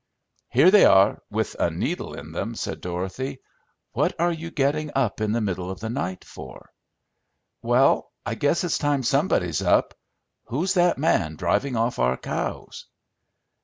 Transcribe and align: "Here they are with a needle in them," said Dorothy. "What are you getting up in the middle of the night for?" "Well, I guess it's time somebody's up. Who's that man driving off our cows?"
"Here 0.49 0.71
they 0.71 0.83
are 0.83 1.21
with 1.29 1.55
a 1.59 1.69
needle 1.69 2.15
in 2.15 2.31
them," 2.31 2.55
said 2.55 2.81
Dorothy. 2.81 3.39
"What 3.91 4.19
are 4.19 4.31
you 4.31 4.49
getting 4.49 4.89
up 4.95 5.21
in 5.21 5.31
the 5.31 5.41
middle 5.41 5.69
of 5.69 5.79
the 5.79 5.91
night 5.91 6.23
for?" 6.25 6.73
"Well, 7.61 8.11
I 8.25 8.33
guess 8.33 8.63
it's 8.63 8.79
time 8.79 9.03
somebody's 9.03 9.61
up. 9.61 9.93
Who's 10.45 10.73
that 10.73 10.97
man 10.97 11.35
driving 11.35 11.75
off 11.75 11.99
our 11.99 12.17
cows?" 12.17 12.87